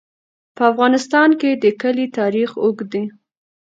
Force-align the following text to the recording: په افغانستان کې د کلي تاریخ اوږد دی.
په 0.55 0.63
افغانستان 0.71 1.29
کې 1.39 1.49
د 1.63 1.65
کلي 1.81 2.07
تاریخ 2.19 2.49
اوږد 2.63 2.87
دی. 2.93 3.03